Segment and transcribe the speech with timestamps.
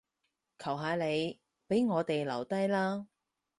[0.57, 1.39] 求下你，
[1.69, 3.05] 畀我哋留低啦